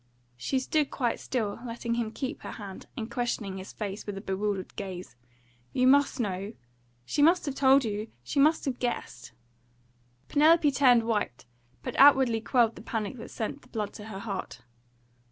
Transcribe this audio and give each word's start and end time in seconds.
She 0.35 0.57
stood 0.57 0.89
quite 0.89 1.19
still, 1.19 1.59
letting 1.63 1.93
him 1.93 2.09
keep 2.11 2.41
her 2.41 2.53
hand, 2.53 2.87
and 2.97 3.07
questioning 3.11 3.57
his 3.57 3.71
face 3.71 4.07
with 4.07 4.17
a 4.17 4.21
bewildered 4.21 4.75
gaze. 4.75 5.15
"You 5.73 5.85
MUST 5.85 6.19
know 6.19 6.53
she 7.05 7.21
must 7.21 7.45
have 7.45 7.53
told 7.53 7.85
you 7.85 8.07
she 8.23 8.39
must 8.39 8.65
have 8.65 8.79
guessed" 8.79 9.31
Penelope 10.27 10.71
turned 10.71 11.03
white, 11.03 11.45
but 11.83 11.95
outwardly 11.99 12.41
quelled 12.41 12.75
the 12.77 12.81
panic 12.81 13.17
that 13.17 13.29
sent 13.29 13.61
the 13.61 13.67
blood 13.67 13.93
to 13.93 14.05
her 14.05 14.17
heart. 14.17 14.63